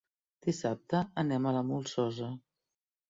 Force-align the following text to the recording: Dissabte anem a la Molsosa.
Dissabte 0.45 1.01
anem 1.23 1.45
a 1.45 1.53
la 1.59 1.63
Molsosa. 1.73 2.31